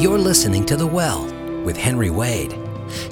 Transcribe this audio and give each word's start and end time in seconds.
You're 0.00 0.16
listening 0.16 0.64
to 0.66 0.76
The 0.76 0.86
Well 0.86 1.24
with 1.64 1.76
Henry 1.76 2.10
Wade, 2.10 2.56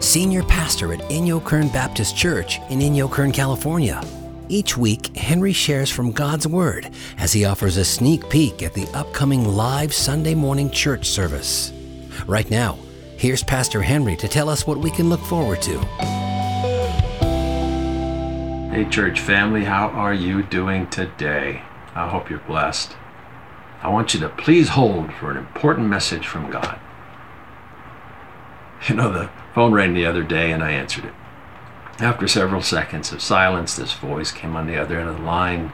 Senior 0.01 0.45
Pastor 0.45 0.93
at 0.93 1.01
Inyokern 1.11 1.73
Baptist 1.73 2.17
Church 2.17 2.61
in 2.71 2.79
Inyokern, 2.79 3.35
California. 3.35 4.01
Each 4.49 4.77
week, 4.77 5.17
Henry 5.17 5.53
shares 5.53 5.91
from 5.91 6.13
God's 6.13 6.47
Word 6.47 6.89
as 7.19 7.33
he 7.33 7.45
offers 7.45 7.77
a 7.77 7.85
sneak 7.85 8.31
peek 8.31 8.63
at 8.63 8.73
the 8.73 8.87
upcoming 8.95 9.57
live 9.57 9.93
Sunday 9.93 10.37
morning 10.37 10.71
church 10.71 11.09
service. 11.09 11.73
Right 12.25 12.49
now, 12.53 12.79
here's 13.17 13.43
Pastor 13.43 13.83
Henry 13.83 14.15
to 14.19 14.29
tell 14.29 14.49
us 14.49 14.65
what 14.65 14.79
we 14.79 14.93
can 14.93 15.09
look 15.09 15.23
forward 15.23 15.61
to. 15.63 15.81
Hey, 18.71 18.87
church 18.89 19.19
family, 19.19 19.65
how 19.65 19.89
are 19.89 20.15
you 20.15 20.45
doing 20.45 20.89
today? 20.91 21.63
I 21.97 22.09
hope 22.09 22.31
you're 22.31 22.39
blessed. 22.47 22.95
I 23.83 23.89
want 23.89 24.15
you 24.15 24.21
to 24.21 24.29
please 24.29 24.71
hold 24.71 25.13
for 25.13 25.31
an 25.31 25.37
important 25.37 25.89
message 25.89 26.27
from 26.27 26.51
God. 26.51 26.79
You 28.89 28.95
know, 28.95 29.13
the 29.13 29.31
phone 29.55 29.73
rang 29.73 29.95
the 29.95 30.07
other 30.07 30.23
day 30.23 30.53
and 30.53 30.63
I 30.63 30.73
answered 30.73 31.07
it. 31.07 31.15
After 31.99 32.29
several 32.29 32.63
seconds 32.63 33.11
of 33.13 33.23
silence, 33.23 33.75
this 33.75 33.95
voice 33.95 34.31
came 34.31 34.55
on 34.55 34.67
the 34.67 34.77
other 34.77 35.01
end 35.01 35.09
of 35.09 35.17
the 35.17 35.23
line, 35.23 35.73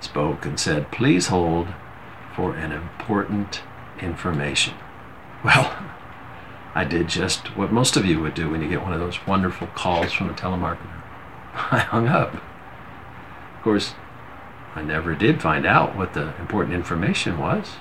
spoke, 0.00 0.44
and 0.44 0.60
said, 0.60 0.92
Please 0.92 1.28
hold 1.28 1.68
for 2.36 2.54
an 2.54 2.72
important 2.72 3.62
information. 4.00 4.74
Well, 5.42 5.74
I 6.74 6.84
did 6.84 7.08
just 7.08 7.56
what 7.56 7.72
most 7.72 7.96
of 7.96 8.04
you 8.04 8.20
would 8.20 8.34
do 8.34 8.50
when 8.50 8.62
you 8.62 8.68
get 8.68 8.82
one 8.82 8.92
of 8.92 9.00
those 9.00 9.26
wonderful 9.26 9.66
calls 9.68 10.12
from 10.12 10.30
a 10.30 10.34
telemarketer. 10.34 11.02
I 11.54 11.78
hung 11.78 12.06
up. 12.06 12.34
Of 12.34 13.62
course, 13.62 13.94
I 14.74 14.82
never 14.82 15.14
did 15.14 15.42
find 15.42 15.66
out 15.66 15.96
what 15.96 16.14
the 16.14 16.36
important 16.38 16.74
information 16.74 17.38
was. 17.38 17.76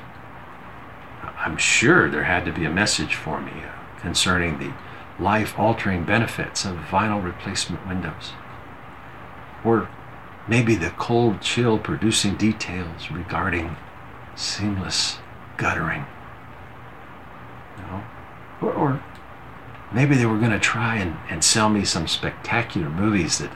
I'm 1.38 1.58
sure 1.58 2.10
there 2.10 2.24
had 2.24 2.46
to 2.46 2.52
be 2.52 2.66
a 2.66 2.70
message 2.70 3.16
for 3.16 3.40
me 3.40 3.52
uh, 3.64 4.00
concerning 4.00 4.60
the 4.60 4.74
life 5.20 5.58
altering 5.58 6.04
benefits 6.04 6.66
of 6.66 6.76
vinyl 6.78 7.24
replacement 7.24 7.88
windows. 7.88 8.34
Or 9.64 9.90
maybe 10.48 10.76
the 10.76 10.90
cold 10.92 11.42
chill 11.42 11.78
producing 11.78 12.36
details 12.36 13.12
regarding 13.12 13.78
seamless 14.36 15.20
guttering. 15.58 16.06
Know? 17.78 18.04
or, 18.62 18.74
or 18.74 19.04
maybe 19.94 20.16
they 20.16 20.26
were 20.26 20.38
going 20.38 20.52
to 20.52 20.60
try 20.60 20.96
and, 20.96 21.18
and 21.30 21.44
sell 21.44 21.70
me 21.70 21.86
some 21.86 22.08
spectacular 22.08 22.90
movies 22.90 23.38
that, 23.38 23.52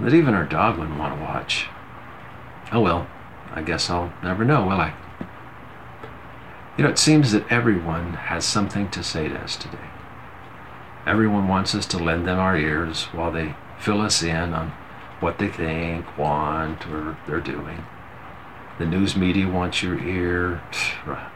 that 0.00 0.14
even 0.14 0.34
our 0.34 0.44
dog 0.44 0.78
wouldn't 0.78 0.98
want 0.98 1.16
to 1.16 1.20
watch. 1.20 1.66
Oh 2.70 2.80
well, 2.80 3.06
I 3.54 3.62
guess 3.62 3.88
I'll 3.88 4.12
never 4.22 4.44
know, 4.44 4.66
will 4.66 4.80
I? 4.80 4.94
You 6.76 6.84
know, 6.84 6.90
it 6.90 6.98
seems 6.98 7.32
that 7.32 7.50
everyone 7.50 8.12
has 8.14 8.44
something 8.44 8.88
to 8.90 9.02
say 9.02 9.28
to 9.28 9.36
us 9.36 9.56
today. 9.56 9.78
Everyone 11.06 11.48
wants 11.48 11.74
us 11.74 11.86
to 11.86 11.98
lend 11.98 12.26
them 12.26 12.38
our 12.38 12.56
ears 12.56 13.04
while 13.06 13.32
they 13.32 13.54
fill 13.78 14.00
us 14.00 14.22
in 14.22 14.52
on 14.52 14.72
what 15.20 15.38
they 15.38 15.48
think, 15.48 16.18
want, 16.18 16.86
or 16.86 17.16
they're 17.26 17.40
doing. 17.40 17.84
The 18.78 18.86
news 18.86 19.16
media 19.16 19.48
wants 19.48 19.82
your 19.82 19.98
ear, 19.98 20.62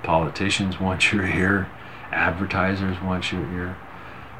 politicians 0.02 0.78
want 0.78 1.12
your 1.12 1.26
ear, 1.26 1.68
advertisers 2.12 3.00
want 3.00 3.32
your 3.32 3.42
ear. 3.52 3.76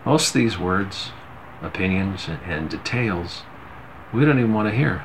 Most 0.04 0.28
of 0.28 0.34
these 0.34 0.58
words, 0.58 1.10
opinions, 1.62 2.28
and 2.28 2.68
details 2.68 3.42
we 4.12 4.24
don't 4.24 4.38
even 4.38 4.52
want 4.52 4.68
to 4.68 4.76
hear. 4.76 5.04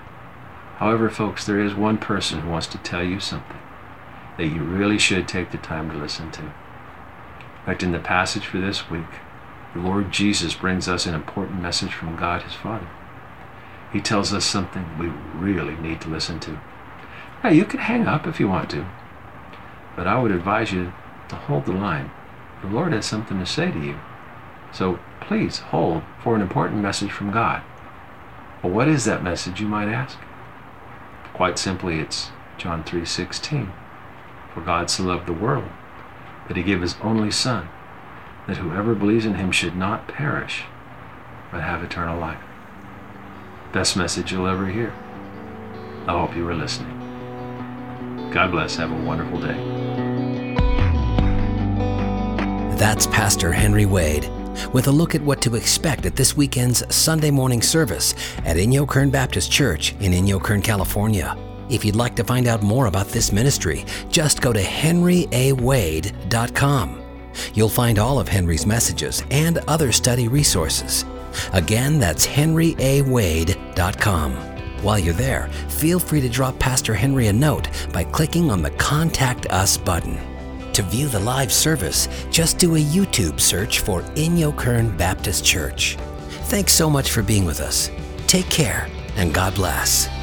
However, 0.78 1.09
folks, 1.09 1.45
there 1.45 1.60
is 1.60 1.73
one 1.73 1.98
person 1.98 2.42
who 2.42 2.49
wants 2.49 2.67
to 2.67 2.77
tell 2.77 3.04
you 3.04 3.20
something 3.20 3.58
that 4.38 4.45
you 4.45 4.61
really 4.61 4.99
should 4.99 5.27
take 5.27 5.52
the 5.52 5.58
time 5.58 5.89
to 5.89 5.98
listen 5.98 6.32
to. 6.33 6.42
In 6.42 6.54
fact, 7.65 7.82
in 7.82 7.92
the 7.92 7.99
passage 7.99 8.45
for 8.45 8.60
this 8.60 8.89
week, 8.89 9.08
the 9.73 9.80
Lord 9.80 10.11
Jesus 10.11 10.54
brings 10.54 10.87
us 10.87 11.08
an 11.08 11.16
important 11.16 11.61
message 11.61 11.93
from 11.93 12.16
God 12.16 12.43
his 12.43 12.54
Father. 12.54 12.87
He 13.92 14.02
tells 14.02 14.32
us 14.32 14.45
something 14.45 14.86
we 14.99 15.08
really 15.33 15.76
need 15.77 15.99
to 16.02 16.10
listen 16.10 16.39
to. 16.42 16.60
Now, 17.43 17.49
you 17.49 17.66
can 17.66 17.80
hang 17.80 18.05
up 18.05 18.27
if 18.27 18.39
you 18.39 18.48
want 18.48 18.70
to, 18.71 18.86
but 19.95 20.05
I 20.05 20.21
would 20.21 20.32
advise 20.32 20.71
you 20.71 20.93
to 21.30 21.36
hold 21.36 21.66
the 21.66 21.73
line. 21.73 22.11
The 22.61 22.67
Lord 22.67 22.93
has 22.93 23.05
something 23.05 23.39
to 23.39 23.45
say 23.45 23.71
to 23.71 23.80
you. 23.80 23.99
So 24.71 24.99
please 25.21 25.60
hold 25.60 26.04
for 26.21 26.36
an 26.36 26.42
important 26.42 26.82
message 26.82 27.11
from 27.11 27.32
God. 27.32 27.64
Well, 28.61 28.73
what 28.73 28.87
is 28.87 29.05
that 29.05 29.23
message, 29.23 29.60
you 29.60 29.67
might 29.67 29.87
ask? 29.87 30.17
Quite 31.37 31.59
simply, 31.59 31.99
it's 31.99 32.31
John 32.58 32.83
3:16. 32.83 33.71
For 34.55 34.61
God 34.61 34.89
so 34.89 35.03
loved 35.03 35.27
the 35.27 35.33
world 35.33 35.70
that 36.48 36.58
he 36.58 36.64
gave 36.64 36.81
his 36.81 36.95
only 37.03 37.30
son 37.30 37.70
that 38.48 38.58
whoever 38.58 38.95
believes 38.95 39.23
in 39.23 39.36
him 39.36 39.52
should 39.52 39.75
not 39.75 40.08
perish 40.08 40.64
but 41.52 41.61
have 41.61 41.83
eternal 41.83 42.20
life. 42.20 42.42
Best 43.71 43.95
message 43.95 44.31
you'll 44.31 44.48
ever 44.48 44.65
hear. 44.65 44.93
I 46.08 46.14
hope 46.14 46.36
you 46.36 46.43
were 46.43 46.55
listening. 46.55 46.98
God 48.33 48.49
bless. 48.49 48.75
Have 48.77 48.92
a 48.92 48.95
wonderful 48.95 49.39
day. 49.39 50.55
That's 52.77 53.05
Pastor 53.05 53.52
Henry 53.52 53.86
Wade 53.86 54.27
with 54.73 54.88
a 54.88 54.92
look 54.92 55.16
at 55.16 55.22
what 55.22 55.42
to 55.42 55.56
expect 55.56 56.06
at 56.06 56.16
this 56.16 56.38
weekend's 56.38 56.84
Sunday 56.94 57.32
morning 57.32 57.62
service 57.62 58.14
at 58.45 58.58
Inyokern 58.58 59.12
Baptist 59.12 59.52
Church 59.52 59.94
in 60.00 60.12
Inyokern, 60.12 60.64
California. 60.64 61.36
If 61.70 61.84
you'd 61.84 61.95
like 61.95 62.16
to 62.16 62.23
find 62.23 62.48
out 62.48 62.64
more 62.64 62.86
about 62.86 63.08
this 63.08 63.32
ministry, 63.32 63.86
just 64.10 64.42
go 64.42 64.54
to 64.54 64.62
henryawade.com. 64.62 67.02
You'll 67.54 67.70
find 67.70 68.00
all 68.00 68.20
of 68.20 68.28
Henry's 68.28 68.66
messages 68.66 69.23
and 69.32 69.60
other 69.67 69.92
study 69.92 70.28
resources. 70.28 71.06
Again, 71.54 72.00
that's 72.00 72.26
henryawade.com. 72.26 74.34
While 74.84 75.00
you're 75.00 75.14
there, 75.14 75.48
feel 75.70 76.00
free 76.00 76.22
to 76.22 76.30
drop 76.30 76.58
Pastor 76.60 76.94
Henry 76.94 77.28
a 77.28 77.34
note 77.34 77.67
by 77.92 78.04
clicking 78.04 78.52
on 78.52 78.62
the 78.62 78.70
Contact 78.72 79.48
Us 79.48 79.78
button. 79.78 80.36
To 80.77 80.83
view 80.83 81.08
the 81.08 81.20
live 81.20 81.52
service, 81.52 82.08
just 82.30 82.60
do 82.60 82.76
a 82.76 82.80
YouTube 82.80 83.39
search 83.39 83.80
for 83.80 84.04
Inyokern 84.14 84.95
Baptist 84.95 85.43
Church. 85.43 85.98
Thanks 86.52 86.71
so 86.71 86.88
much 86.88 87.10
for 87.10 87.23
being 87.23 87.45
with 87.45 87.61
us. 87.61 87.89
Take 88.27 88.48
care 88.52 88.87
and 89.16 89.33
God 89.33 89.55
bless. 89.55 90.17